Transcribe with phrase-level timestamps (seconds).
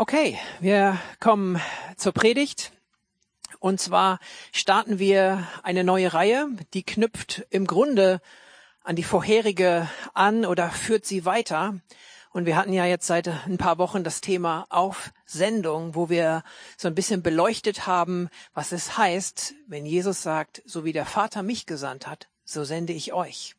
[0.00, 1.60] Okay, wir kommen
[1.98, 2.72] zur Predigt.
[3.58, 4.18] Und zwar
[4.50, 8.22] starten wir eine neue Reihe, die knüpft im Grunde
[8.82, 11.80] an die vorherige an oder führt sie weiter.
[12.30, 16.44] Und wir hatten ja jetzt seit ein paar Wochen das Thema Aufsendung, wo wir
[16.78, 21.42] so ein bisschen beleuchtet haben, was es heißt, wenn Jesus sagt, so wie der Vater
[21.42, 23.54] mich gesandt hat, so sende ich euch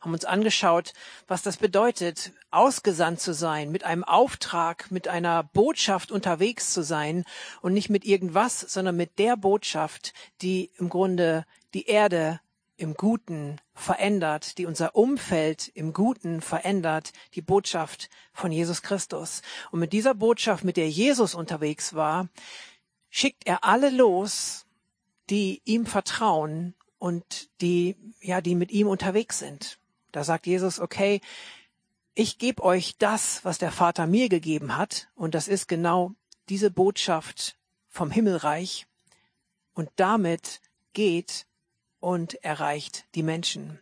[0.00, 0.94] haben uns angeschaut,
[1.28, 7.24] was das bedeutet, ausgesandt zu sein, mit einem Auftrag, mit einer Botschaft unterwegs zu sein
[7.60, 11.44] und nicht mit irgendwas, sondern mit der Botschaft, die im Grunde
[11.74, 12.40] die Erde
[12.76, 19.42] im Guten verändert, die unser Umfeld im Guten verändert, die Botschaft von Jesus Christus.
[19.70, 22.28] Und mit dieser Botschaft, mit der Jesus unterwegs war,
[23.10, 24.64] schickt er alle los,
[25.28, 29.79] die ihm vertrauen und die, ja, die mit ihm unterwegs sind.
[30.12, 31.20] Da sagt Jesus, okay,
[32.14, 36.12] ich gebe euch das, was der Vater mir gegeben hat, und das ist genau
[36.48, 37.56] diese Botschaft
[37.88, 38.86] vom Himmelreich,
[39.74, 40.60] und damit
[40.92, 41.46] geht
[42.00, 43.78] und erreicht die Menschen.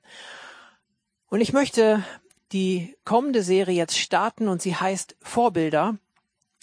[1.28, 2.04] Und ich möchte
[2.52, 5.98] die kommende Serie jetzt starten und sie heißt Vorbilder.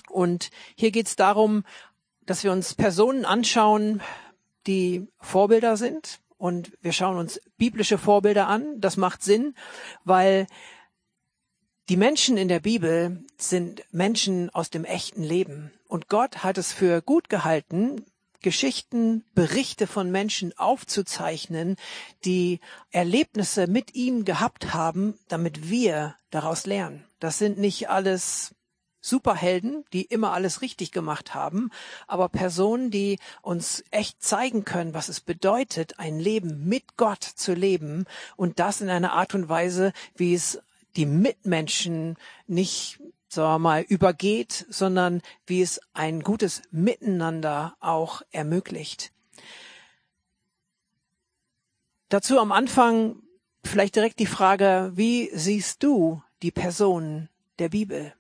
[0.10, 1.64] Und hier geht es darum,
[2.26, 4.02] dass wir uns Personen anschauen,
[4.68, 8.80] die Vorbilder sind, und wir schauen uns biblische Vorbilder an.
[8.80, 9.56] Das macht Sinn,
[10.04, 10.46] weil
[11.90, 15.72] die Menschen in der Bibel sind Menschen aus dem echten Leben.
[15.88, 18.06] Und Gott hat es für gut gehalten,
[18.42, 21.78] Geschichten, Berichte von Menschen aufzuzeichnen,
[22.26, 22.60] die
[22.92, 27.08] Erlebnisse mit ihm gehabt haben, damit wir daraus lernen.
[27.20, 28.54] Das sind nicht alles
[29.06, 31.70] Superhelden, die immer alles richtig gemacht haben,
[32.08, 37.54] aber Personen, die uns echt zeigen können, was es bedeutet, ein Leben mit Gott zu
[37.54, 40.60] leben und das in einer Art und Weise, wie es
[40.96, 42.16] die Mitmenschen
[42.48, 49.12] nicht sagen wir mal, übergeht, sondern wie es ein gutes Miteinander auch ermöglicht.
[52.10, 53.18] Dazu am Anfang
[53.64, 57.30] vielleicht direkt die Frage, wie siehst du die Personen
[57.60, 58.14] der Bibel?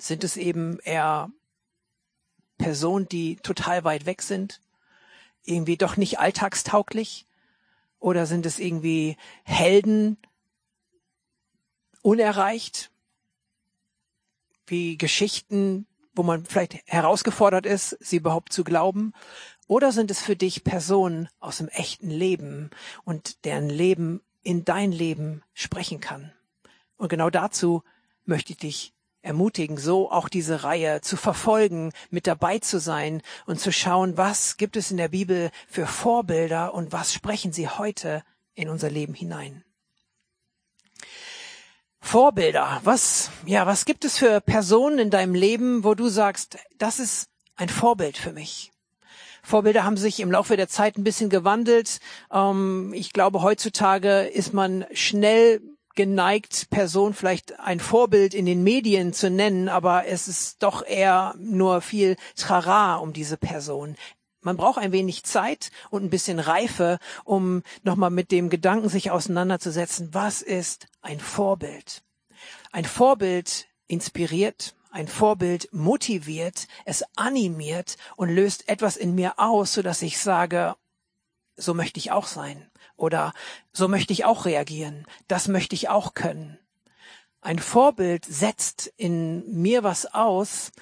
[0.00, 1.30] Sind es eben eher
[2.56, 4.60] Personen, die total weit weg sind?
[5.44, 7.26] Irgendwie doch nicht alltagstauglich?
[7.98, 10.18] Oder sind es irgendwie Helden
[12.02, 12.90] unerreicht?
[14.66, 19.14] Wie Geschichten, wo man vielleicht herausgefordert ist, sie überhaupt zu glauben?
[19.66, 22.70] Oder sind es für dich Personen aus dem echten Leben
[23.04, 26.32] und deren Leben in dein Leben sprechen kann?
[26.96, 27.82] Und genau dazu
[28.24, 28.94] möchte ich dich
[29.28, 34.56] ermutigen, so auch diese Reihe zu verfolgen, mit dabei zu sein und zu schauen, was
[34.56, 38.24] gibt es in der Bibel für Vorbilder und was sprechen sie heute
[38.54, 39.62] in unser Leben hinein.
[42.00, 46.98] Vorbilder, was, ja, was gibt es für Personen in deinem Leben, wo du sagst, das
[46.98, 48.72] ist ein Vorbild für mich?
[49.42, 52.00] Vorbilder haben sich im Laufe der Zeit ein bisschen gewandelt.
[52.32, 55.60] Ähm, ich glaube, heutzutage ist man schnell
[55.98, 61.34] geneigt, Person vielleicht ein Vorbild in den Medien zu nennen, aber es ist doch eher
[61.40, 63.96] nur viel Trara um diese Person.
[64.40, 69.10] Man braucht ein wenig Zeit und ein bisschen Reife, um nochmal mit dem Gedanken sich
[69.10, 72.04] auseinanderzusetzen, was ist ein Vorbild?
[72.70, 79.82] Ein Vorbild inspiriert, ein Vorbild motiviert, es animiert und löst etwas in mir aus, so
[79.82, 80.76] dass ich sage,
[81.56, 82.70] so möchte ich auch sein.
[82.98, 83.32] Oder
[83.72, 85.06] so möchte ich auch reagieren.
[85.28, 86.58] Das möchte ich auch können.
[87.40, 90.72] Ein Vorbild setzt in mir was aus,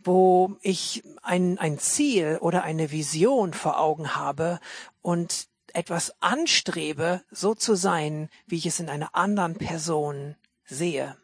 [0.00, 4.58] wo ich ein, ein Ziel oder eine Vision vor Augen habe
[5.02, 11.16] und etwas anstrebe, so zu sein, wie ich es in einer anderen Person sehe.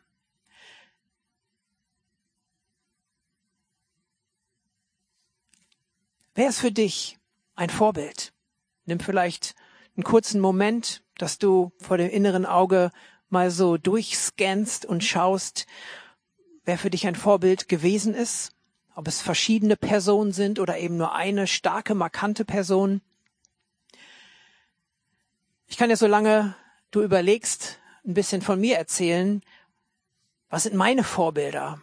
[6.35, 7.19] Wer ist für dich
[7.55, 8.35] ein Vorbild?
[8.85, 9.55] Nimm vielleicht
[9.97, 12.91] einen kurzen Moment, dass du vor dem inneren Auge
[13.29, 15.67] mal so durchscannst und schaust,
[16.65, 18.53] wer für dich ein Vorbild gewesen ist,
[18.95, 23.01] ob es verschiedene Personen sind oder eben nur eine starke, markante Person.
[25.67, 26.55] Ich kann ja, solange
[26.91, 29.43] du überlegst, ein bisschen von mir erzählen.
[30.51, 31.81] Was sind meine Vorbilder?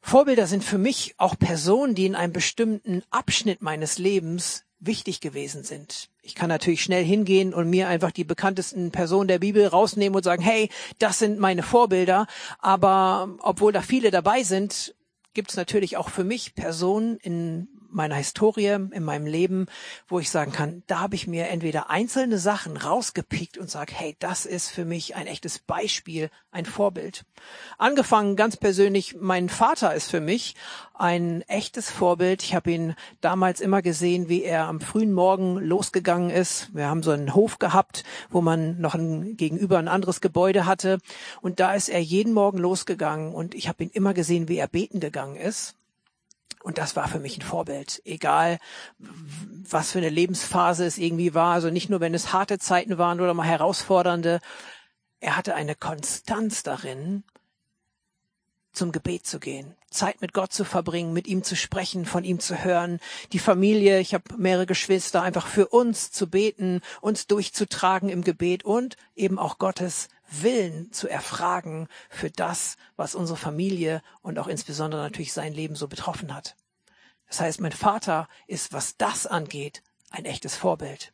[0.00, 5.64] Vorbilder sind für mich auch Personen, die in einem bestimmten Abschnitt meines Lebens wichtig gewesen
[5.64, 6.10] sind.
[6.22, 10.22] Ich kann natürlich schnell hingehen und mir einfach die bekanntesten Personen der Bibel rausnehmen und
[10.22, 12.26] sagen, hey, das sind meine Vorbilder.
[12.58, 14.94] Aber obwohl da viele dabei sind,
[15.34, 19.66] gibt es natürlich auch für mich Personen in meiner Historie, in meinem Leben,
[20.08, 24.16] wo ich sagen kann, da habe ich mir entweder einzelne Sachen rausgepickt und sage, hey,
[24.18, 27.24] das ist für mich ein echtes Beispiel, ein Vorbild.
[27.78, 30.54] Angefangen ganz persönlich, mein Vater ist für mich
[30.94, 32.42] ein echtes Vorbild.
[32.42, 36.74] Ich habe ihn damals immer gesehen, wie er am frühen Morgen losgegangen ist.
[36.74, 40.98] Wir haben so einen Hof gehabt, wo man noch ein, gegenüber ein anderes Gebäude hatte.
[41.42, 44.68] Und da ist er jeden Morgen losgegangen und ich habe ihn immer gesehen, wie er
[44.68, 45.74] beten gegangen ist.
[46.66, 48.58] Und das war für mich ein Vorbild, egal
[48.98, 51.54] was für eine Lebensphase es irgendwie war.
[51.54, 54.40] Also nicht nur, wenn es harte Zeiten waren oder mal herausfordernde.
[55.20, 57.22] Er hatte eine Konstanz darin,
[58.72, 62.40] zum Gebet zu gehen, Zeit mit Gott zu verbringen, mit ihm zu sprechen, von ihm
[62.40, 62.98] zu hören,
[63.30, 68.64] die Familie, ich habe mehrere Geschwister, einfach für uns zu beten, uns durchzutragen im Gebet
[68.64, 75.02] und eben auch Gottes Willen zu erfragen für das, was unsere Familie und auch insbesondere
[75.02, 76.56] natürlich sein Leben so betroffen hat.
[77.28, 81.12] Das heißt, mein Vater ist, was das angeht, ein echtes Vorbild.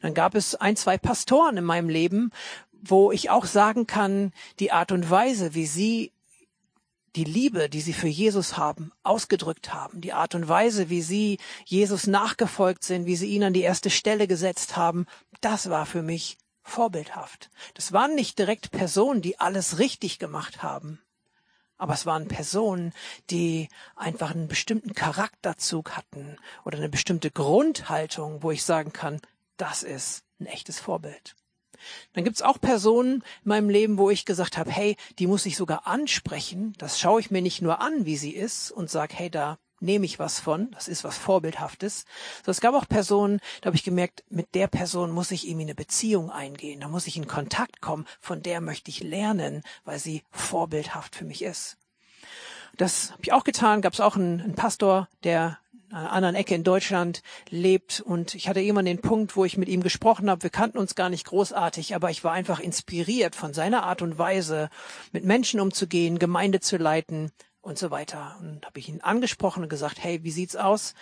[0.00, 2.30] Dann gab es ein, zwei Pastoren in meinem Leben,
[2.72, 6.12] wo ich auch sagen kann, die Art und Weise, wie sie
[7.16, 11.38] die Liebe, die sie für Jesus haben, ausgedrückt haben, die Art und Weise, wie sie
[11.64, 15.06] Jesus nachgefolgt sind, wie sie ihn an die erste Stelle gesetzt haben,
[15.40, 16.38] das war für mich
[16.70, 17.50] vorbildhaft.
[17.74, 21.00] Das waren nicht direkt Personen, die alles richtig gemacht haben,
[21.80, 22.92] aber es waren Personen,
[23.30, 29.20] die einfach einen bestimmten Charakterzug hatten oder eine bestimmte Grundhaltung, wo ich sagen kann,
[29.56, 31.34] das ist ein echtes Vorbild.
[32.12, 35.56] Dann gibt's auch Personen in meinem Leben, wo ich gesagt habe, hey, die muss ich
[35.56, 36.74] sogar ansprechen.
[36.76, 40.04] Das schaue ich mir nicht nur an, wie sie ist und sage, hey, da nehme
[40.04, 42.04] ich was von, das ist was Vorbildhaftes.
[42.44, 45.66] So, es gab auch Personen, da habe ich gemerkt, mit der Person muss ich irgendwie
[45.66, 49.98] eine Beziehung eingehen, da muss ich in Kontakt kommen, von der möchte ich lernen, weil
[49.98, 51.76] sie vorbildhaft für mich ist.
[52.76, 55.58] Das habe ich auch getan, gab es auch einen, einen Pastor, der
[55.92, 58.00] einer anderen Ecke in Deutschland lebt.
[58.00, 60.44] Und ich hatte irgendwann den Punkt, wo ich mit ihm gesprochen habe.
[60.44, 64.18] Wir kannten uns gar nicht großartig, aber ich war einfach inspiriert von seiner Art und
[64.18, 64.70] Weise,
[65.12, 68.36] mit Menschen umzugehen, Gemeinde zu leiten und so weiter.
[68.40, 70.94] Und habe ich ihn angesprochen und gesagt, hey, wie sieht's aus?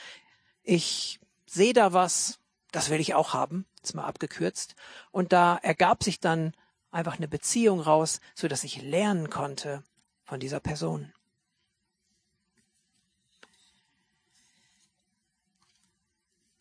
[0.62, 2.38] Ich sehe da was,
[2.72, 4.74] das will ich auch haben, jetzt mal abgekürzt.
[5.10, 6.52] Und da ergab sich dann
[6.90, 9.82] einfach eine Beziehung raus, so dass ich lernen konnte
[10.24, 11.12] von dieser Person.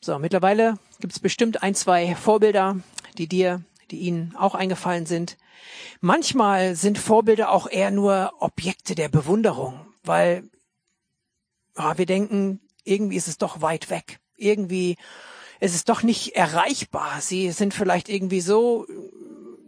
[0.08, 2.80] So, mittlerweile gibt es bestimmt ein, zwei Vorbilder,
[3.18, 5.38] die dir, die Ihnen auch eingefallen sind.
[6.00, 10.50] Manchmal sind Vorbilder auch eher nur Objekte der Bewunderung, weil
[11.78, 14.20] ja, wir denken, irgendwie ist es doch weit weg.
[14.36, 14.98] Irgendwie
[15.60, 17.22] ist es doch nicht erreichbar.
[17.22, 18.86] Sie sind vielleicht irgendwie so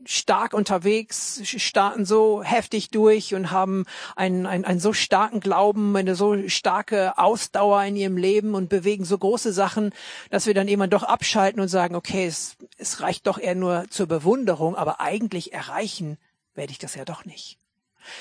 [0.05, 6.15] stark unterwegs, starten so heftig durch und haben einen, einen, einen so starken Glauben, eine
[6.15, 9.91] so starke Ausdauer in ihrem Leben und bewegen so große Sachen,
[10.31, 13.85] dass wir dann irgendwann doch abschalten und sagen, okay, es, es reicht doch eher nur
[13.91, 16.17] zur Bewunderung, aber eigentlich erreichen
[16.55, 17.59] werde ich das ja doch nicht.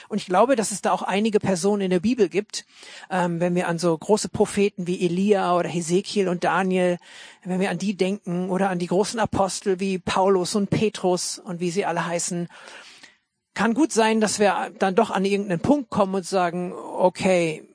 [0.08, 2.64] Und ich glaube, dass es da auch einige Personen in der Bibel gibt,
[3.10, 6.98] ähm, wenn wir an so große Propheten wie Elia oder Hesekiel und Daniel,
[7.44, 11.60] wenn wir an die denken oder an die großen Apostel wie Paulus und Petrus und
[11.60, 12.48] wie sie alle heißen,
[13.54, 17.68] kann gut sein, dass wir dann doch an irgendeinen Punkt kommen und sagen, okay,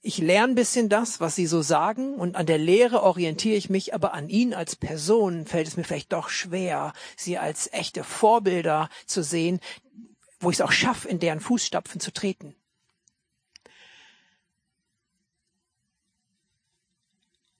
[0.00, 3.68] ich lerne ein bisschen das, was sie so sagen und an der Lehre orientiere ich
[3.68, 8.04] mich, aber an ihnen als Person fällt es mir vielleicht doch schwer, sie als echte
[8.04, 9.60] Vorbilder zu sehen,
[10.40, 12.54] wo ich es auch schaffe, in deren Fußstapfen zu treten.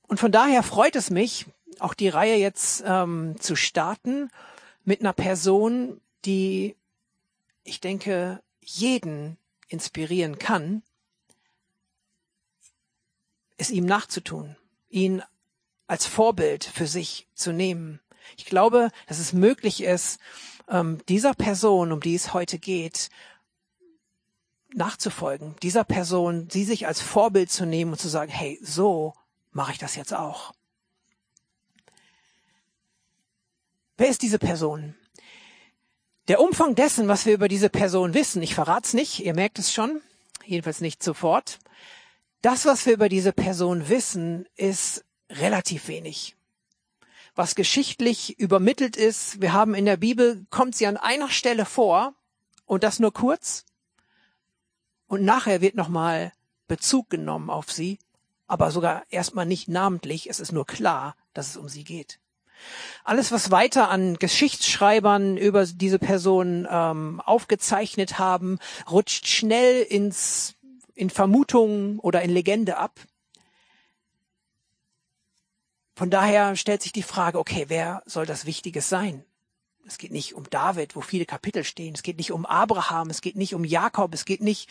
[0.03, 1.47] Und von daher freut es mich,
[1.81, 4.31] auch die Reihe jetzt ähm, zu starten
[4.85, 6.76] mit einer Person, die,
[7.62, 9.37] ich denke, jeden
[9.69, 10.83] inspirieren kann,
[13.59, 14.57] es ihm nachzutun,
[14.88, 15.23] ihn
[15.87, 18.00] als Vorbild für sich zu nehmen.
[18.37, 20.21] Ich glaube, dass es möglich ist,
[20.69, 23.11] ähm, dieser Person, um die es heute geht,
[24.75, 29.15] nachzufolgen, dieser Person, sie sich als Vorbild zu nehmen und zu sagen, hey, so
[29.51, 30.53] mache ich das jetzt auch.
[33.97, 34.95] Wer ist diese Person?
[36.29, 39.59] Der Umfang dessen, was wir über diese Person wissen, ich verrate es nicht, ihr merkt
[39.59, 40.03] es schon,
[40.45, 41.59] jedenfalls nicht sofort.
[42.43, 46.38] Das, was wir über diese Person wissen, ist relativ wenig
[47.38, 49.40] was geschichtlich übermittelt ist.
[49.40, 52.14] Wir haben in der Bibel, kommt sie an einer Stelle vor
[52.66, 53.64] und das nur kurz.
[55.07, 56.33] Und nachher wird nochmal
[56.66, 58.00] Bezug genommen auf sie,
[58.49, 60.28] aber sogar erstmal nicht namentlich.
[60.28, 62.18] Es ist nur klar, dass es um sie geht.
[63.04, 68.59] Alles, was weiter an Geschichtsschreibern über diese Person ähm, aufgezeichnet haben,
[68.90, 70.57] rutscht schnell ins,
[70.92, 72.99] in Vermutungen oder in Legende ab.
[75.99, 79.25] Von daher stellt sich die Frage, okay, wer soll das Wichtiges sein?
[79.85, 81.93] Es geht nicht um David, wo viele Kapitel stehen.
[81.93, 83.11] Es geht nicht um Abraham.
[83.11, 84.14] Es geht nicht um Jakob.
[84.14, 84.71] Es geht nicht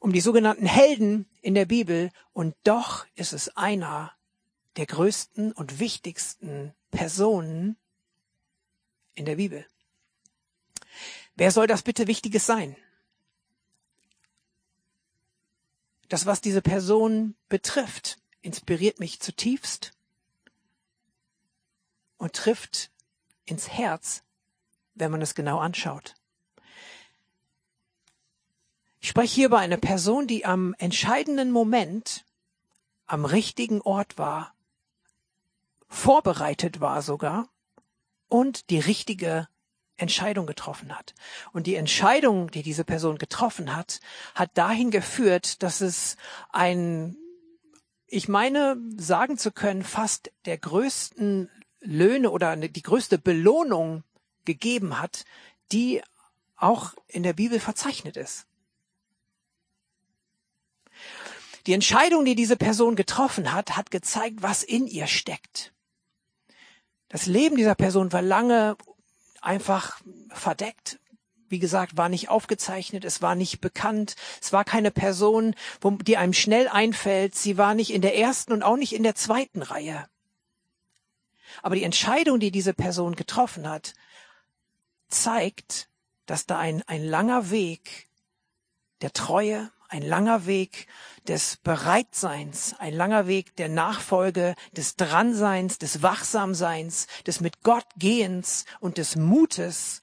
[0.00, 2.10] um die sogenannten Helden in der Bibel.
[2.32, 4.10] Und doch ist es einer
[4.74, 7.76] der größten und wichtigsten Personen
[9.14, 9.64] in der Bibel.
[11.36, 12.74] Wer soll das bitte Wichtiges sein?
[16.08, 19.92] Das, was diese Person betrifft, inspiriert mich zutiefst
[22.20, 22.92] und trifft
[23.46, 24.22] ins Herz,
[24.94, 26.14] wenn man es genau anschaut.
[29.00, 32.26] Ich spreche hier über eine Person, die am entscheidenden Moment
[33.06, 34.54] am richtigen Ort war,
[35.88, 37.48] vorbereitet war sogar
[38.28, 39.48] und die richtige
[39.96, 41.14] Entscheidung getroffen hat.
[41.52, 44.00] Und die Entscheidung, die diese Person getroffen hat,
[44.34, 46.16] hat dahin geführt, dass es
[46.50, 47.16] ein,
[48.06, 51.50] ich meine, sagen zu können, fast der größten
[51.80, 54.04] Löhne oder die größte Belohnung
[54.44, 55.24] gegeben hat,
[55.72, 56.02] die
[56.56, 58.46] auch in der Bibel verzeichnet ist.
[61.66, 65.72] Die Entscheidung, die diese Person getroffen hat, hat gezeigt, was in ihr steckt.
[67.08, 68.76] Das Leben dieser Person war lange
[69.40, 70.98] einfach verdeckt.
[71.48, 75.56] Wie gesagt, war nicht aufgezeichnet, es war nicht bekannt, es war keine Person,
[76.02, 79.16] die einem schnell einfällt, sie war nicht in der ersten und auch nicht in der
[79.16, 80.08] zweiten Reihe.
[81.62, 83.94] Aber die Entscheidung, die diese Person getroffen hat,
[85.08, 85.88] zeigt,
[86.26, 88.08] dass da ein, ein langer Weg
[89.00, 90.86] der Treue, ein langer Weg
[91.26, 98.64] des Bereitseins, ein langer Weg der Nachfolge, des Dranseins, des Wachsamseins, des mit Gott Gehens
[98.78, 100.02] und des Mutes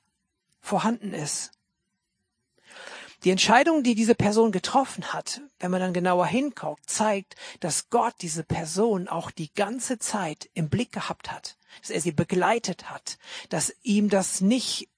[0.60, 1.57] vorhanden ist.
[3.24, 8.14] Die Entscheidung, die diese Person getroffen hat, wenn man dann genauer hinguckt, zeigt, dass Gott
[8.22, 13.18] diese Person auch die ganze Zeit im Blick gehabt hat, dass er sie begleitet hat,
[13.50, 14.90] dass ihm das nicht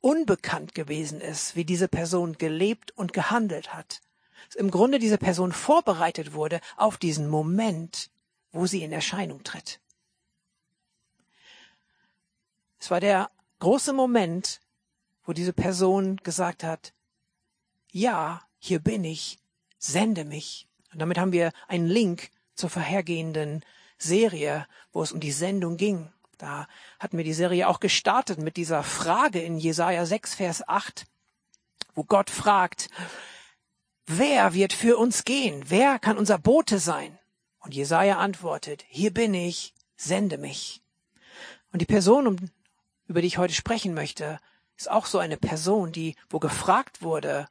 [0.00, 4.00] unbekannt gewesen ist, wie diese Person gelebt und gehandelt hat.
[4.46, 8.10] Dass im Grunde diese Person vorbereitet wurde auf diesen Moment,
[8.50, 9.80] wo sie in Erscheinung tritt.
[12.78, 14.60] Es war der große Moment,
[15.24, 16.92] wo diese Person gesagt hat,
[17.90, 19.38] ja, hier bin ich,
[19.78, 20.66] sende mich.
[20.92, 23.64] Und damit haben wir einen Link zur vorhergehenden
[23.98, 26.10] Serie, wo es um die Sendung ging.
[26.38, 31.06] Da hatten wir die Serie auch gestartet mit dieser Frage in Jesaja 6, Vers 8,
[31.94, 32.88] wo Gott fragt,
[34.06, 35.64] wer wird für uns gehen?
[35.68, 37.18] Wer kann unser Bote sein?
[37.60, 40.82] Und Jesaja antwortet, hier bin ich, sende mich.
[41.72, 42.50] Und die Person,
[43.06, 44.38] über die ich heute sprechen möchte,
[44.76, 47.48] ist auch so eine Person, die, wo gefragt wurde,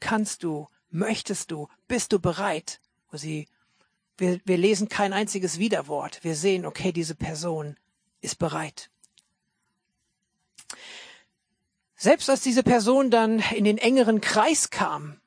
[0.00, 2.80] kannst du, möchtest du, bist du bereit?
[3.10, 3.48] Wo sie,
[4.18, 6.22] wir, wir lesen kein einziges Widerwort.
[6.22, 7.76] Wir sehen, okay, diese Person
[8.20, 8.90] ist bereit.
[11.96, 15.20] Selbst als diese Person dann in den engeren Kreis kam,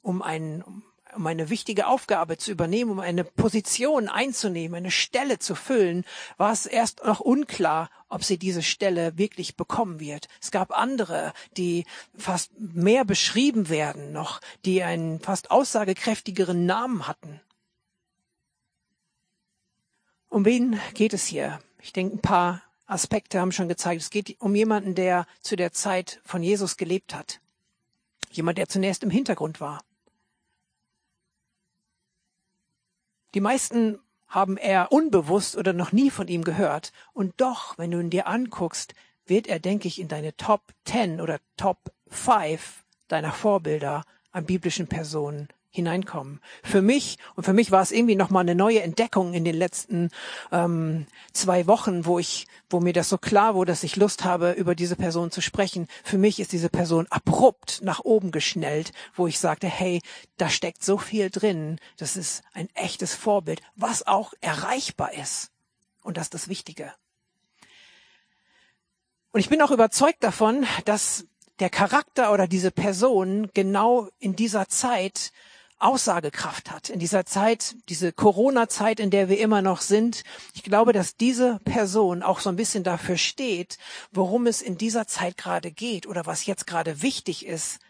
[0.00, 5.54] um einen, um eine wichtige Aufgabe zu übernehmen, um eine Position einzunehmen, eine Stelle zu
[5.54, 6.04] füllen,
[6.36, 10.28] war es erst noch unklar, ob sie diese Stelle wirklich bekommen wird.
[10.40, 11.84] Es gab andere, die
[12.16, 17.40] fast mehr beschrieben werden noch, die einen fast aussagekräftigeren Namen hatten.
[20.28, 21.60] Um wen geht es hier?
[21.80, 24.02] Ich denke, ein paar Aspekte haben schon gezeigt.
[24.02, 27.40] Es geht um jemanden, der zu der Zeit von Jesus gelebt hat.
[28.30, 29.82] Jemand, der zunächst im Hintergrund war.
[33.34, 33.98] Die meisten
[34.28, 36.92] haben eher unbewusst oder noch nie von ihm gehört.
[37.12, 38.94] Und doch, wenn du ihn dir anguckst,
[39.26, 44.86] wird er, denke ich, in deine Top 10 oder Top 5 deiner Vorbilder an biblischen
[44.86, 46.40] Personen hineinkommen.
[46.62, 49.56] Für mich und für mich war es irgendwie noch mal eine neue Entdeckung in den
[49.56, 50.10] letzten
[50.52, 54.52] ähm, zwei Wochen, wo ich, wo mir das so klar wurde, dass ich Lust habe,
[54.52, 55.88] über diese Person zu sprechen.
[56.04, 60.02] Für mich ist diese Person abrupt nach oben geschnellt, wo ich sagte, hey,
[60.36, 61.78] da steckt so viel drin.
[61.96, 65.50] Das ist ein echtes Vorbild, was auch erreichbar ist.
[66.02, 66.92] Und das ist das Wichtige.
[69.32, 71.24] Und ich bin auch überzeugt davon, dass
[71.58, 75.32] der Charakter oder diese Person genau in dieser Zeit
[75.82, 76.88] Aussagekraft hat.
[76.88, 80.22] In dieser Zeit, diese Corona-Zeit, in der wir immer noch sind.
[80.54, 83.78] Ich glaube, dass diese Person auch so ein bisschen dafür steht,
[84.12, 87.80] worum es in dieser Zeit gerade geht oder was jetzt gerade wichtig ist.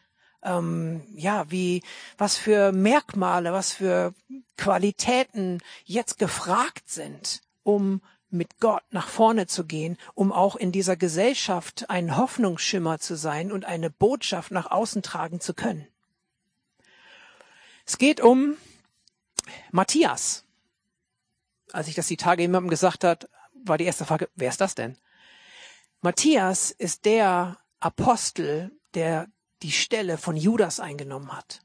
[0.43, 1.83] Ähm, ja, wie,
[2.19, 4.15] was für Merkmale, was für
[4.57, 8.01] Qualitäten jetzt gefragt sind, um
[8.33, 13.53] mit Gott nach vorne zu gehen, um auch in dieser Gesellschaft ein Hoffnungsschimmer zu sein
[13.53, 15.87] und eine Botschaft nach außen tragen zu können.
[17.87, 18.57] Es geht um
[19.71, 20.45] Matthias.
[21.73, 23.29] als ich das die Tage jemandem gesagt hat,
[23.65, 24.99] war die erste Frage, wer ist das denn?
[26.01, 29.29] Matthias ist der Apostel, der
[29.62, 31.62] die Stelle von Judas eingenommen hat.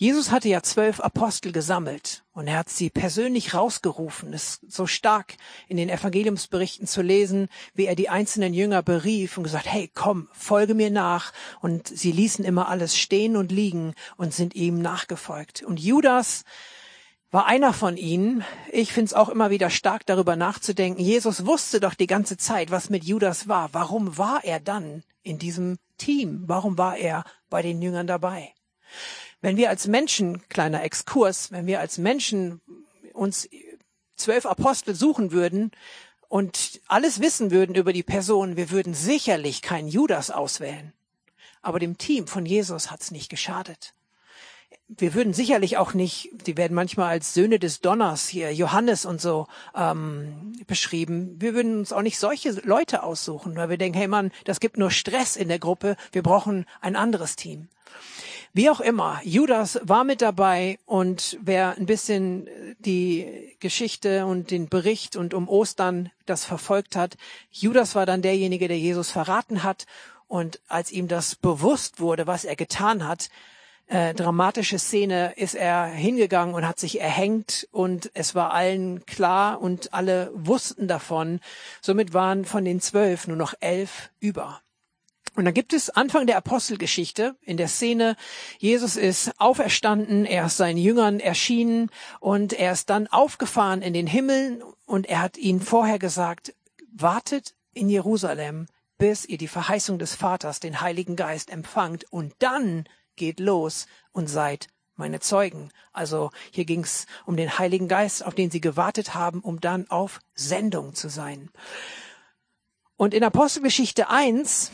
[0.00, 4.32] Jesus hatte ja zwölf Apostel gesammelt und er hat sie persönlich rausgerufen.
[4.32, 5.34] Es ist so stark
[5.68, 10.28] in den Evangeliumsberichten zu lesen, wie er die einzelnen Jünger berief und gesagt, hey, komm,
[10.32, 11.34] folge mir nach.
[11.60, 15.64] Und sie ließen immer alles stehen und liegen und sind ihm nachgefolgt.
[15.64, 16.44] Und Judas
[17.30, 18.42] war einer von ihnen.
[18.72, 21.02] Ich finde es auch immer wieder stark darüber nachzudenken.
[21.02, 23.68] Jesus wusste doch die ganze Zeit, was mit Judas war.
[23.74, 26.44] Warum war er dann in diesem Team?
[26.46, 28.54] Warum war er bei den Jüngern dabei?
[29.40, 32.60] Wenn wir als Menschen, kleiner Exkurs, wenn wir als Menschen
[33.12, 33.48] uns
[34.16, 35.70] zwölf Apostel suchen würden
[36.28, 40.92] und alles wissen würden über die Person, wir würden sicherlich keinen Judas auswählen.
[41.62, 43.94] Aber dem Team von Jesus hat's nicht geschadet.
[44.88, 49.20] Wir würden sicherlich auch nicht, die werden manchmal als Söhne des Donners hier, Johannes und
[49.20, 51.36] so ähm, beschrieben.
[51.38, 54.78] Wir würden uns auch nicht solche Leute aussuchen, weil wir denken, hey Mann, das gibt
[54.78, 57.68] nur Stress in der Gruppe, wir brauchen ein anderes Team.
[58.52, 62.48] Wie auch immer, Judas war mit dabei und wer ein bisschen
[62.80, 67.16] die Geschichte und den Bericht und um Ostern das verfolgt hat,
[67.52, 69.86] Judas war dann derjenige, der Jesus verraten hat
[70.26, 73.30] und als ihm das bewusst wurde, was er getan hat,
[73.86, 79.60] äh, dramatische Szene, ist er hingegangen und hat sich erhängt und es war allen klar
[79.60, 81.38] und alle wussten davon.
[81.80, 84.60] Somit waren von den zwölf nur noch elf über.
[85.36, 88.16] Und dann gibt es Anfang der Apostelgeschichte in der Szene,
[88.58, 94.06] Jesus ist auferstanden, er ist seinen Jüngern erschienen und er ist dann aufgefahren in den
[94.06, 96.52] Himmel und er hat ihnen vorher gesagt,
[96.92, 98.66] wartet in Jerusalem,
[98.98, 102.84] bis ihr die Verheißung des Vaters, den Heiligen Geist empfangt und dann
[103.16, 105.70] geht los und seid meine Zeugen.
[105.92, 109.88] Also hier ging es um den Heiligen Geist, auf den sie gewartet haben, um dann
[109.90, 111.50] auf Sendung zu sein.
[112.96, 114.70] Und in Apostelgeschichte 1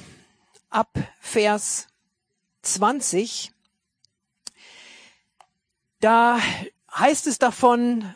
[0.76, 1.88] ab Vers
[2.60, 3.50] 20,
[6.00, 6.38] da
[6.94, 8.14] heißt es davon,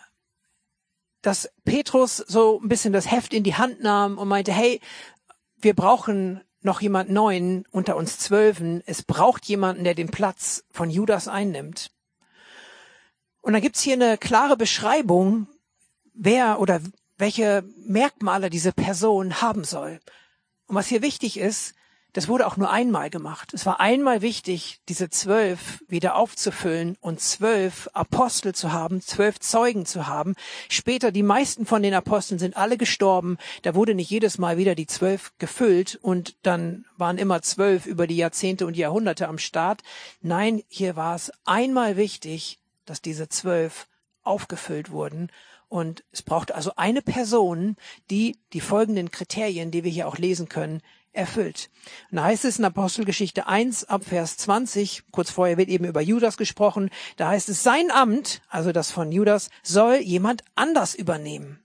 [1.22, 4.78] dass Petrus so ein bisschen das Heft in die Hand nahm und meinte, hey,
[5.56, 8.82] wir brauchen noch jemand Neuen unter uns Zwölfen.
[8.84, 11.90] Es braucht jemanden, der den Platz von Judas einnimmt.
[13.40, 15.46] Und dann gibt's hier eine klare Beschreibung,
[16.12, 16.82] wer oder
[17.16, 19.98] welche Merkmale diese Person haben soll.
[20.66, 21.74] Und was hier wichtig ist,
[22.12, 23.54] das wurde auch nur einmal gemacht.
[23.54, 29.86] Es war einmal wichtig, diese zwölf wieder aufzufüllen und zwölf Apostel zu haben, zwölf Zeugen
[29.86, 30.34] zu haben.
[30.68, 33.38] Später, die meisten von den Aposteln sind alle gestorben.
[33.62, 38.06] Da wurde nicht jedes Mal wieder die zwölf gefüllt und dann waren immer zwölf über
[38.06, 39.82] die Jahrzehnte und Jahrhunderte am Start.
[40.20, 43.86] Nein, hier war es einmal wichtig, dass diese zwölf
[44.22, 45.30] aufgefüllt wurden
[45.70, 47.76] und es braucht also eine Person,
[48.10, 51.70] die die folgenden Kriterien, die wir hier auch lesen können, erfüllt.
[52.10, 56.00] Und da heißt es in Apostelgeschichte 1 ab Vers 20, kurz vorher wird eben über
[56.00, 61.60] Judas gesprochen, da heißt es, sein Amt, also das von Judas, soll jemand anders übernehmen.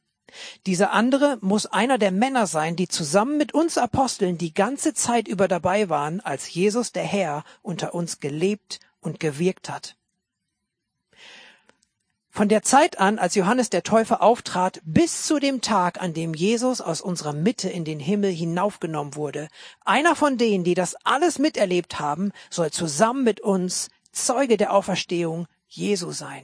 [0.65, 5.27] Dieser andere muss einer der Männer sein, die zusammen mit uns Aposteln die ganze Zeit
[5.27, 9.95] über dabei waren, als Jesus der Herr unter uns gelebt und gewirkt hat.
[12.35, 16.33] Von der Zeit an, als Johannes der Täufer auftrat, bis zu dem Tag, an dem
[16.33, 19.47] Jesus aus unserer Mitte in den Himmel hinaufgenommen wurde,
[19.85, 25.47] einer von denen, die das alles miterlebt haben, soll zusammen mit uns Zeuge der Auferstehung
[25.69, 26.43] Jesu sein.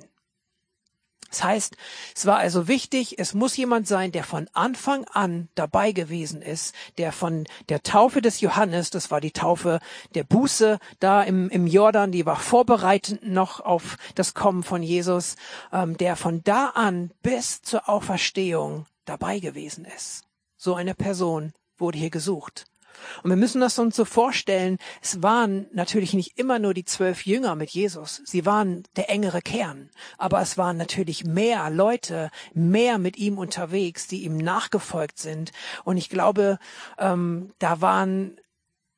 [1.32, 1.78] Das heißt,
[2.14, 6.76] es war also wichtig, es muss jemand sein, der von Anfang an dabei gewesen ist,
[6.98, 9.80] der von der Taufe des Johannes, das war die Taufe
[10.14, 15.38] der Buße da im, im Jordan, die war vorbereitend noch auf das Kommen von Jesus,
[15.72, 20.26] ähm, der von da an bis zur Auferstehung dabei gewesen ist.
[20.58, 22.66] So eine Person wurde hier gesucht.
[23.24, 27.26] Und wir müssen das uns so vorstellen, es waren natürlich nicht immer nur die zwölf
[27.26, 32.98] Jünger mit Jesus, sie waren der engere Kern, aber es waren natürlich mehr Leute, mehr
[32.98, 35.52] mit ihm unterwegs, die ihm nachgefolgt sind.
[35.84, 36.60] Und ich glaube,
[36.98, 38.38] ähm, da waren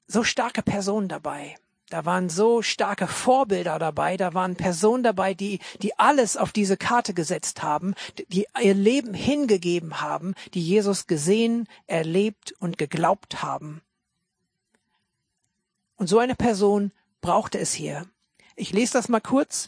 [0.07, 1.55] so starke Personen dabei.
[1.93, 6.75] Da waren so starke Vorbilder dabei, da waren Personen dabei, die, die alles auf diese
[6.75, 7.93] Karte gesetzt haben,
[8.29, 13.83] die ihr Leben hingegeben haben, die Jesus gesehen, erlebt und geglaubt haben.
[15.95, 18.07] Und so eine Person brauchte es hier.
[18.55, 19.67] Ich lese das mal kurz.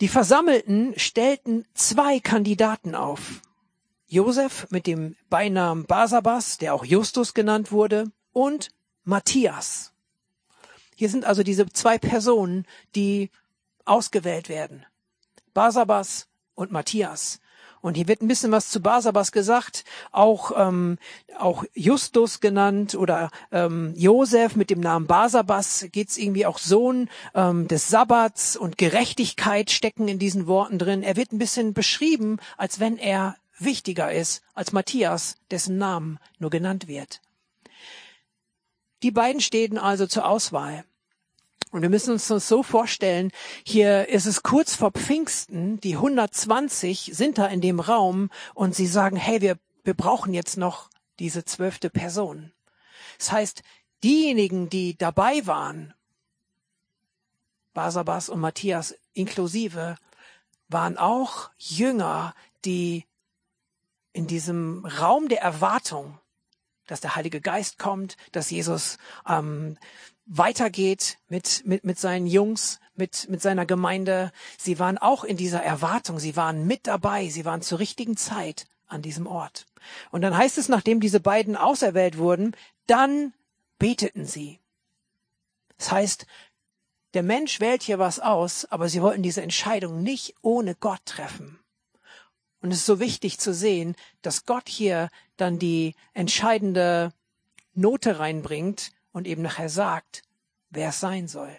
[0.00, 3.42] Die Versammelten stellten zwei Kandidaten auf.
[4.06, 8.70] Josef mit dem Beinamen Basabas, der auch Justus genannt wurde, und
[9.04, 9.92] Matthias.
[10.98, 13.30] Hier sind also diese zwei Personen, die
[13.84, 14.84] ausgewählt werden.
[15.54, 17.38] Basabas und Matthias.
[17.80, 20.98] Und hier wird ein bisschen was zu Basabas gesagt, auch, ähm,
[21.38, 27.68] auch Justus genannt oder ähm, Josef mit dem Namen Basabas geht's irgendwie auch Sohn ähm,
[27.68, 31.04] des Sabbats und Gerechtigkeit stecken in diesen Worten drin.
[31.04, 36.50] Er wird ein bisschen beschrieben, als wenn er wichtiger ist als Matthias, dessen Namen nur
[36.50, 37.20] genannt wird.
[39.02, 40.84] Die beiden stehen also zur Auswahl.
[41.70, 43.30] Und wir müssen uns das so vorstellen,
[43.64, 48.86] hier ist es kurz vor Pfingsten, die 120 sind da in dem Raum und sie
[48.86, 52.52] sagen, hey, wir, wir brauchen jetzt noch diese zwölfte Person.
[53.18, 53.62] Das heißt,
[54.02, 55.92] diejenigen, die dabei waren,
[57.74, 59.96] Basabas und Matthias inklusive,
[60.68, 62.34] waren auch Jünger,
[62.64, 63.04] die
[64.12, 66.18] in diesem Raum der Erwartung,
[66.88, 68.98] dass der Heilige Geist kommt, dass Jesus
[69.28, 69.78] ähm,
[70.26, 74.32] weitergeht mit, mit, mit seinen Jungs, mit, mit seiner Gemeinde.
[74.58, 78.66] Sie waren auch in dieser Erwartung, sie waren mit dabei, sie waren zur richtigen Zeit
[78.88, 79.66] an diesem Ort.
[80.10, 83.32] Und dann heißt es, nachdem diese beiden auserwählt wurden, dann
[83.78, 84.58] beteten sie.
[85.76, 86.26] Das heißt,
[87.14, 91.58] der Mensch wählt hier was aus, aber sie wollten diese Entscheidung nicht ohne Gott treffen.
[92.60, 95.08] Und es ist so wichtig zu sehen, dass Gott hier
[95.40, 97.12] dann die entscheidende
[97.74, 100.22] Note reinbringt, und eben nachher sagt,
[100.70, 101.50] wer es sein soll.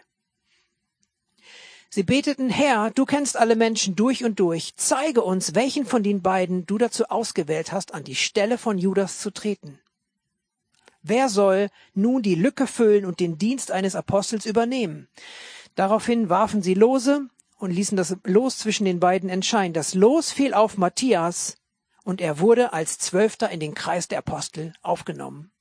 [1.91, 6.21] Sie beteten, Herr, du kennst alle Menschen durch und durch, zeige uns, welchen von den
[6.21, 9.79] beiden du dazu ausgewählt hast, an die Stelle von Judas zu treten.
[11.01, 15.07] Wer soll nun die Lücke füllen und den Dienst eines Apostels übernehmen?
[15.75, 19.73] Daraufhin warfen sie Lose und ließen das Los zwischen den beiden entscheiden.
[19.73, 21.57] Das Los fiel auf Matthias
[22.09, 25.51] und er wurde als Zwölfter in den Kreis der Apostel aufgenommen.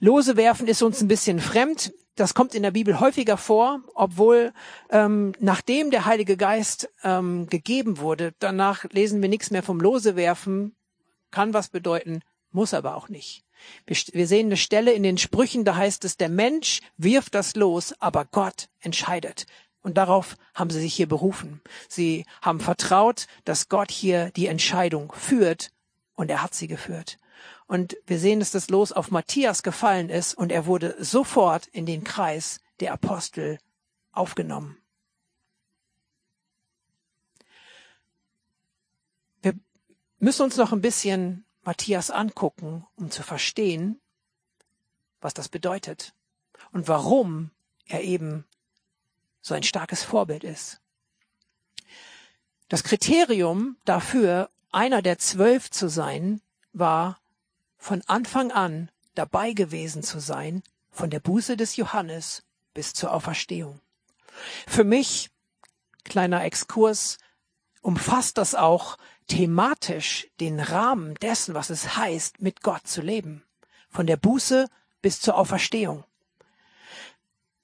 [0.00, 1.92] Lose werfen ist uns ein bisschen fremd.
[2.14, 4.54] Das kommt in der Bibel häufiger vor, obwohl
[4.88, 10.16] ähm, nachdem der Heilige Geist ähm, gegeben wurde, danach lesen wir nichts mehr vom Lose
[10.16, 10.74] werfen.
[11.30, 13.44] Kann was bedeuten, muss aber auch nicht.
[13.86, 17.54] Wir, wir sehen eine Stelle in den Sprüchen, da heißt es, der Mensch wirft das
[17.56, 19.44] Los, aber Gott entscheidet.
[19.82, 21.60] Und darauf haben sie sich hier berufen.
[21.88, 25.70] Sie haben vertraut, dass Gott hier die Entscheidung führt
[26.14, 27.18] und er hat sie geführt.
[27.66, 31.86] Und wir sehen, dass das Los auf Matthias gefallen ist und er wurde sofort in
[31.86, 33.58] den Kreis der Apostel
[34.10, 34.78] aufgenommen.
[39.42, 39.54] Wir
[40.18, 44.00] müssen uns noch ein bisschen Matthias angucken, um zu verstehen,
[45.20, 46.14] was das bedeutet
[46.72, 47.50] und warum
[47.84, 48.44] er eben
[49.40, 50.80] so ein starkes Vorbild ist.
[52.68, 56.40] Das Kriterium dafür, einer der zwölf zu sein,
[56.72, 57.18] war
[57.78, 62.42] von Anfang an dabei gewesen zu sein, von der Buße des Johannes
[62.74, 63.80] bis zur Auferstehung.
[64.66, 65.30] Für mich,
[66.04, 67.18] kleiner Exkurs,
[67.80, 68.98] umfasst das auch
[69.28, 73.44] thematisch den Rahmen dessen, was es heißt, mit Gott zu leben.
[73.88, 74.68] Von der Buße
[75.00, 76.04] bis zur Auferstehung.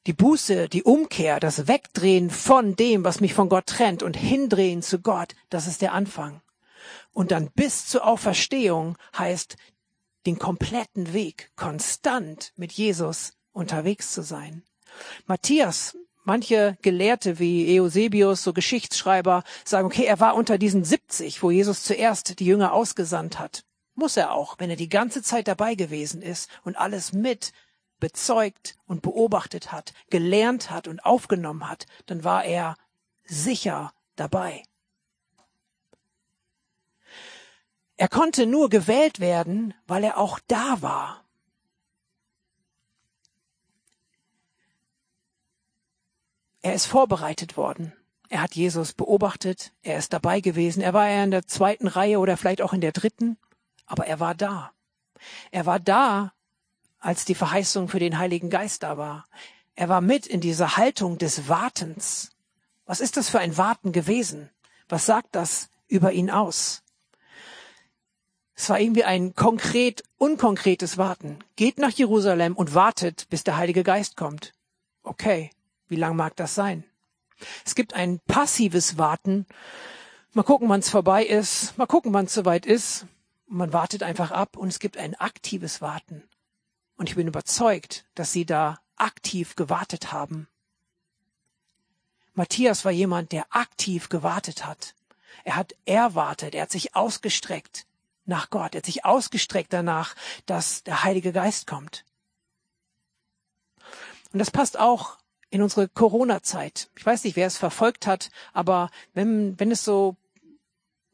[0.07, 4.83] Die Buße, die Umkehr, das Wegdrehen von dem, was mich von Gott trennt und hindrehen
[4.83, 6.43] zu Gott, das ist der Anfang.
[7.15, 9.57] Und dann bis zur Auferstehung heißt
[10.27, 14.63] den kompletten Weg konstant mit Jesus unterwegs zu sein.
[15.27, 21.51] Matthias, manche Gelehrte wie Eusebius, so Geschichtsschreiber, sagen, okay, er war unter diesen 70, wo
[21.51, 23.65] Jesus zuerst die Jünger ausgesandt hat.
[23.95, 27.53] Muss er auch, wenn er die ganze Zeit dabei gewesen ist und alles mit
[28.05, 32.77] bezeugt und beobachtet hat, gelernt hat und aufgenommen hat, dann war er
[33.25, 34.63] sicher dabei.
[37.97, 41.25] Er konnte nur gewählt werden, weil er auch da war.
[46.61, 47.95] Er ist vorbereitet worden.
[48.29, 52.19] Er hat Jesus beobachtet, er ist dabei gewesen, er war eher in der zweiten Reihe
[52.19, 53.39] oder vielleicht auch in der dritten,
[53.87, 54.73] aber er war da.
[55.51, 56.35] Er war da,
[57.05, 59.27] als die Verheißung für den Heiligen Geist da war.
[59.75, 62.31] Er war mit in dieser Haltung des Wartens.
[62.87, 64.51] Was ist das für ein Warten gewesen?
[64.89, 66.83] Was sagt das über ihn aus?
[68.55, 71.41] Es war irgendwie ein konkret, unkonkretes Warten.
[71.57, 74.55] Geht nach Jerusalem und wartet, bis der Heilige Geist kommt.
[75.03, 75.51] Okay,
[75.89, 76.85] wie lang mag das sein?
[77.67, 79.45] Es gibt ein passives Warten.
[80.33, 81.77] Mal gucken, wann es vorbei ist.
[81.77, 83.07] Mal gucken, wann es soweit ist.
[83.47, 84.57] man wartet einfach ab.
[84.57, 86.23] Und es gibt ein aktives Warten.
[86.97, 90.49] Und ich bin überzeugt, dass sie da aktiv gewartet haben.
[92.35, 94.95] Matthias war jemand, der aktiv gewartet hat.
[95.45, 97.87] Er hat erwartet, er hat sich ausgestreckt
[98.25, 98.75] nach Gott.
[98.75, 100.15] Er hat sich ausgestreckt danach,
[100.47, 102.05] dass der Heilige Geist kommt.
[104.33, 105.19] Und das passt auch
[105.51, 106.91] in unsere Corona-Zeit.
[106.97, 110.17] Ich weiß nicht, wer es verfolgt hat, aber wenn, wenn es so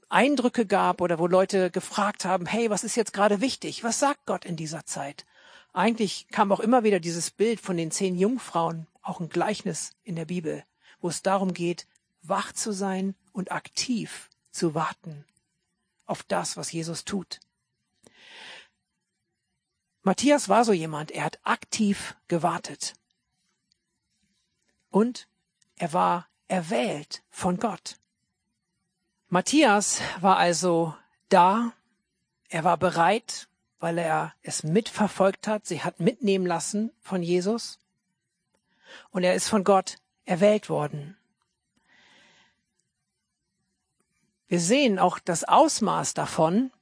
[0.09, 3.85] Eindrücke gab oder wo Leute gefragt haben, hey, was ist jetzt gerade wichtig?
[3.85, 5.27] Was sagt Gott in dieser Zeit?
[5.72, 10.16] Eigentlich kam auch immer wieder dieses Bild von den zehn Jungfrauen, auch ein Gleichnis in
[10.16, 10.64] der Bibel,
[11.00, 11.87] wo es darum geht,
[12.22, 15.24] wach zu sein und aktiv zu warten
[16.06, 17.38] auf das, was Jesus tut.
[20.02, 22.94] Matthias war so jemand, er hat aktiv gewartet.
[24.88, 25.28] Und
[25.76, 27.98] er war erwählt von Gott.
[29.28, 30.96] Matthias war also
[31.28, 31.72] da,
[32.48, 33.48] er war bereit,
[33.81, 37.79] weil er es mitverfolgt hat, sie hat mitnehmen lassen von Jesus
[39.11, 41.16] und er ist von Gott erwählt worden.
[44.49, 46.73] Wir sehen auch das Ausmaß davon,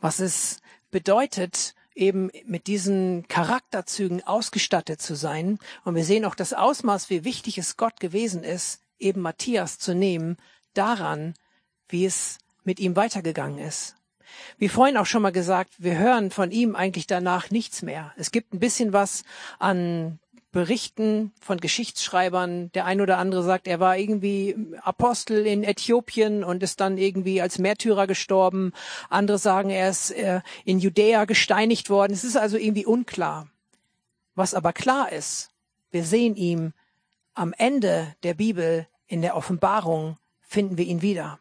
[0.00, 5.58] was es bedeutet, eben mit diesen Charakterzügen ausgestattet zu sein.
[5.84, 9.94] Und wir sehen auch das Ausmaß, wie wichtig es Gott gewesen ist, eben Matthias zu
[9.94, 10.36] nehmen,
[10.74, 11.34] daran,
[11.88, 13.96] wie es mit ihm weitergegangen ist.
[14.58, 18.12] Wie vorhin auch schon mal gesagt, wir hören von ihm eigentlich danach nichts mehr.
[18.16, 19.24] Es gibt ein bisschen was
[19.58, 20.18] an
[20.52, 22.70] Berichten von Geschichtsschreibern.
[22.72, 27.40] Der ein oder andere sagt, er war irgendwie Apostel in Äthiopien und ist dann irgendwie
[27.40, 28.72] als Märtyrer gestorben.
[29.08, 32.12] Andere sagen, er ist äh, in Judäa gesteinigt worden.
[32.12, 33.48] Es ist also irgendwie unklar.
[34.34, 35.50] Was aber klar ist,
[35.90, 36.72] wir sehen ihm
[37.34, 41.38] am Ende der Bibel in der Offenbarung finden wir ihn wieder.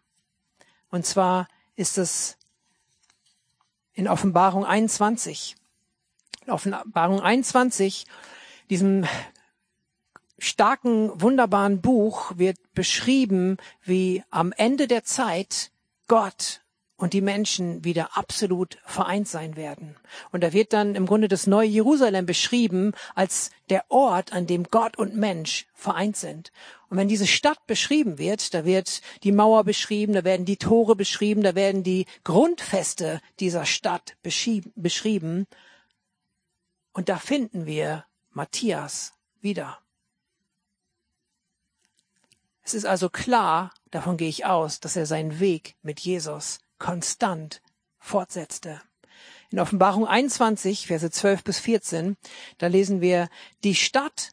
[0.90, 2.38] Und zwar ist es
[3.94, 5.56] in Offenbarung 21.
[6.46, 8.06] In Offenbarung 21
[8.70, 9.06] diesem
[10.40, 15.72] starken, wunderbaren Buch wird beschrieben, wie am Ende der Zeit
[16.08, 16.61] Gott
[17.02, 19.96] und die Menschen wieder absolut vereint sein werden.
[20.32, 24.66] Und da wird dann im Grunde das neue Jerusalem beschrieben als der Ort, an dem
[24.66, 26.52] Gott und Mensch vereint sind.
[26.90, 30.96] Und wenn diese Stadt beschrieben wird, da wird die Mauer beschrieben, da werden die Tore
[30.96, 35.48] beschrieben, da werden die Grundfeste dieser Stadt beschrieben.
[36.94, 39.80] Und da finden wir Matthias wieder.
[42.62, 47.62] Es ist also klar, davon gehe ich aus, dass er seinen Weg mit Jesus konstant
[48.00, 48.82] fortsetzte.
[49.52, 52.18] In Offenbarung 21, Verse 12 bis 14,
[52.58, 53.30] da lesen wir,
[53.64, 54.32] die Stadt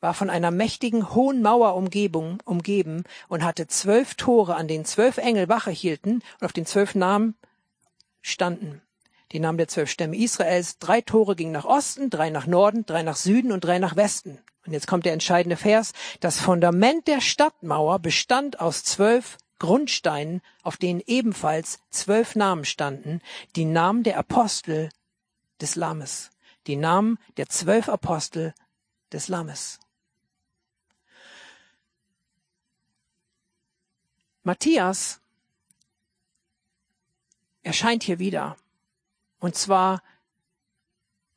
[0.00, 5.18] war von einer mächtigen hohen Mauer umgebung, umgeben und hatte zwölf Tore, an denen zwölf
[5.18, 7.36] Engel Wache hielten und auf den zwölf Namen
[8.20, 8.82] standen
[9.32, 10.78] die Namen der zwölf Stämme Israels.
[10.78, 14.38] Drei Tore gingen nach Osten, drei nach Norden, drei nach Süden und drei nach Westen.
[14.66, 15.92] Und jetzt kommt der entscheidende Vers.
[16.20, 23.20] Das Fundament der Stadtmauer bestand aus zwölf Grundsteinen, auf denen ebenfalls zwölf Namen standen,
[23.54, 24.88] die Namen der Apostel
[25.60, 26.30] des Lammes,
[26.66, 28.54] die Namen der zwölf Apostel
[29.12, 29.78] des Lammes.
[34.42, 35.20] Matthias
[37.62, 38.56] erscheint hier wieder
[39.38, 40.02] und zwar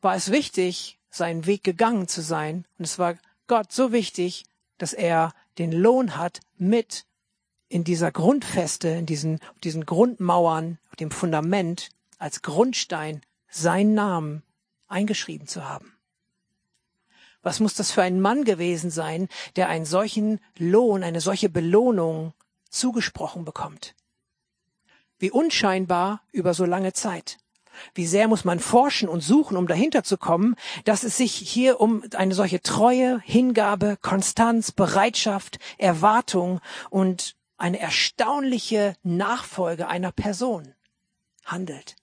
[0.01, 2.65] war es wichtig, seinen Weg gegangen zu sein.
[2.79, 4.45] Und es war Gott so wichtig,
[4.79, 7.05] dass er den Lohn hat, mit
[7.67, 14.43] in dieser Grundfeste, in diesen, diesen Grundmauern, dem Fundament als Grundstein seinen Namen
[14.87, 15.93] eingeschrieben zu haben.
[17.41, 22.33] Was muss das für ein Mann gewesen sein, der einen solchen Lohn, eine solche Belohnung
[22.69, 23.93] zugesprochen bekommt?
[25.19, 27.37] Wie unscheinbar über so lange Zeit.
[27.93, 31.79] Wie sehr muss man forschen und suchen, um dahinter zu kommen, dass es sich hier
[31.79, 40.75] um eine solche Treue, Hingabe, Konstanz, Bereitschaft, Erwartung und eine erstaunliche Nachfolge einer Person
[41.43, 41.95] handelt.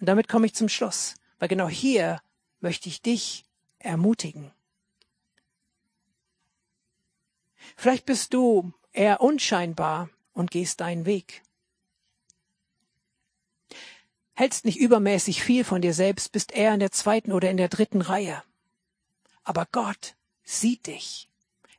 [0.00, 2.20] Und damit komme ich zum Schluss, weil genau hier
[2.60, 3.44] möchte ich dich
[3.78, 4.52] ermutigen.
[7.76, 11.42] Vielleicht bist du eher unscheinbar und gehst deinen Weg
[14.40, 17.68] hältst nicht übermäßig viel von dir selbst, bist eher in der zweiten oder in der
[17.68, 18.42] dritten Reihe.
[19.44, 21.28] Aber Gott sieht dich.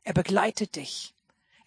[0.04, 1.12] Er begleitet dich.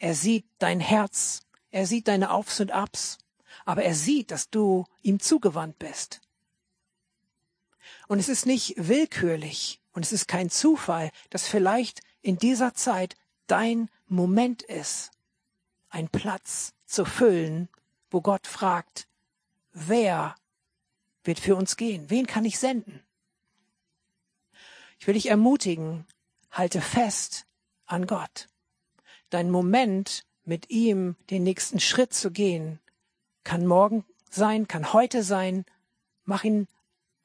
[0.06, 1.42] Er sieht dein Herz.
[1.72, 3.18] Er sieht deine Aufs und Abs.
[3.66, 6.22] Aber er sieht, dass du ihm zugewandt bist.
[8.08, 13.16] Und es ist nicht willkürlich und es ist kein Zufall, dass vielleicht in dieser Zeit
[13.48, 15.10] dein Moment ist,
[15.90, 17.68] ein Platz zu füllen,
[18.12, 19.08] wo Gott fragt,
[19.74, 20.36] wer
[21.24, 22.12] wird für uns gehen.
[22.12, 23.04] Wen kann ich senden?
[25.00, 26.06] Ich will dich ermutigen,
[26.52, 27.48] halte fest
[27.88, 28.50] an Gott.
[29.36, 32.80] Dein Moment, mit ihm den nächsten Schritt zu gehen,
[33.44, 35.66] kann morgen sein, kann heute sein.
[36.24, 36.70] Mach ihn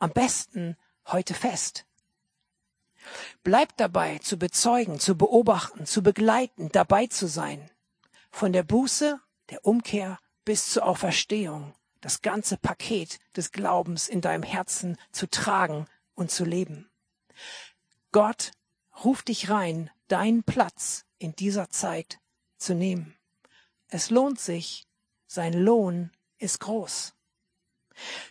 [0.01, 1.87] am besten heute fest.
[3.45, 7.71] Bleib dabei, zu bezeugen, zu beobachten, zu begleiten, dabei zu sein.
[8.33, 9.21] Von der Buße
[9.51, 15.87] der Umkehr bis zur Auferstehung, das ganze Paket des Glaubens in deinem Herzen zu tragen
[16.17, 16.91] und zu leben.
[18.11, 18.51] Gott
[19.05, 22.19] ruft dich rein, deinen Platz in dieser Zeit
[22.57, 23.15] zu nehmen.
[23.89, 24.89] Es lohnt sich,
[25.27, 27.15] sein Lohn ist groß.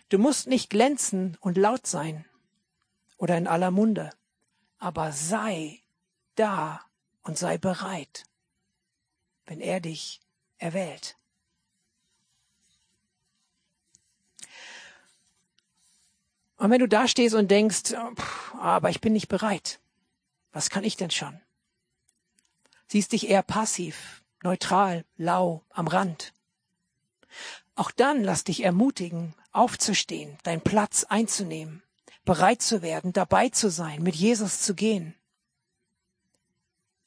[0.08, 2.26] Du musst nicht glänzen und laut sein
[3.16, 4.10] oder in aller Munde,
[4.78, 5.82] aber sei
[6.34, 6.84] da
[7.22, 8.24] und sei bereit,
[9.46, 10.20] wenn er dich
[10.58, 11.16] erwählt.
[16.56, 17.94] Und wenn du da stehst und denkst,
[18.58, 19.80] aber ich bin nicht bereit,
[20.52, 21.40] was kann ich denn schon?
[22.90, 26.32] Siehst dich eher passiv, neutral, lau, am Rand.
[27.76, 31.84] Auch dann lass dich ermutigen, aufzustehen, deinen Platz einzunehmen,
[32.24, 35.14] bereit zu werden, dabei zu sein, mit Jesus zu gehen.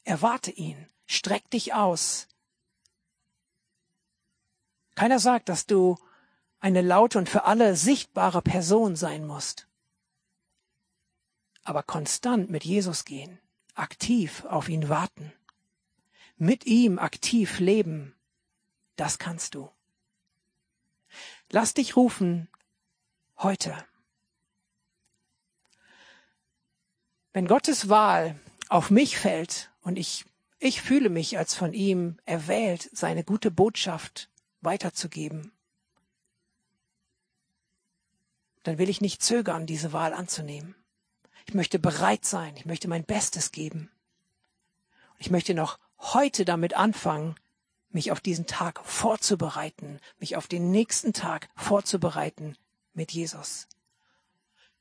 [0.04, 2.28] Erwarte ihn, streck dich aus.
[4.94, 5.98] Keiner sagt, dass du
[6.60, 9.68] eine laute und für alle sichtbare Person sein musst.
[11.62, 13.38] Aber konstant mit Jesus gehen,
[13.74, 15.34] aktiv auf ihn warten,
[16.36, 18.14] mit ihm aktiv leben,
[18.96, 19.70] das kannst du.
[21.50, 22.48] Lass dich rufen
[23.38, 23.76] heute.
[27.32, 30.24] Wenn Gottes Wahl auf mich fällt und ich,
[30.58, 35.52] ich fühle mich als von ihm erwählt, seine gute Botschaft weiterzugeben,
[38.62, 40.74] dann will ich nicht zögern, diese Wahl anzunehmen.
[41.46, 43.90] Ich möchte bereit sein, ich möchte mein Bestes geben.
[45.18, 45.78] Ich möchte noch
[46.12, 47.36] heute damit anfangen,
[47.90, 52.56] mich auf diesen Tag vorzubereiten, mich auf den nächsten Tag vorzubereiten
[52.92, 53.68] mit Jesus.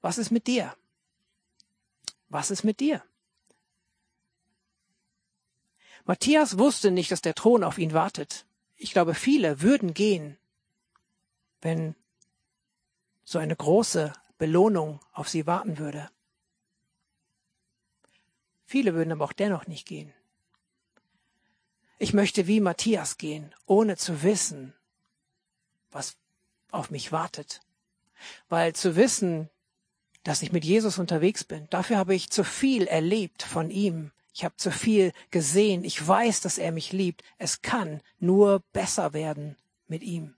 [0.02, 0.76] Was ist mit dir?
[2.30, 3.04] Was ist mit dir?
[6.06, 8.46] Matthias wusste nicht, dass der Thron auf ihn wartet.
[8.76, 10.38] Ich glaube, viele würden gehen,
[11.62, 11.96] wenn
[13.24, 16.10] so eine große Belohnung auf sie warten würde.
[18.66, 20.14] Viele würden aber auch dennoch nicht gehen.
[22.00, 24.74] Ich möchte wie Matthias gehen, ohne zu wissen,
[25.92, 26.16] was
[26.72, 27.62] auf mich wartet.
[28.50, 29.50] Weil zu wissen,
[30.24, 34.12] dass ich mit Jesus unterwegs bin, dafür habe ich zu viel erlebt von ihm.
[34.34, 35.84] Ich habe zu viel gesehen.
[35.84, 37.24] Ich weiß, dass er mich liebt.
[37.38, 39.56] Es kann nur besser werden
[39.88, 40.36] mit ihm.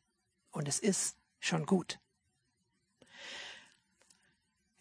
[0.52, 2.00] Und es ist schon gut.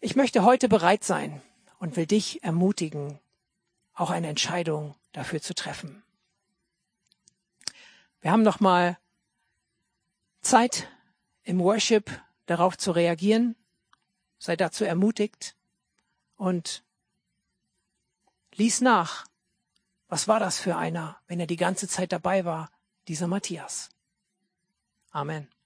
[0.01, 1.41] Ich möchte heute bereit sein
[1.79, 3.19] und will dich ermutigen,
[3.93, 6.04] auch eine Entscheidung dafür zu treffen.
[8.25, 8.97] Wir haben noch mal
[10.41, 10.89] Zeit
[11.43, 12.09] im Worship
[12.47, 13.55] darauf zu reagieren.
[14.39, 15.55] Sei dazu ermutigt
[16.35, 16.83] und
[18.55, 19.27] lies nach.
[20.07, 22.71] Was war das für einer, wenn er die ganze Zeit dabei war?
[23.07, 23.91] Dieser Matthias.
[25.11, 25.47] Amen.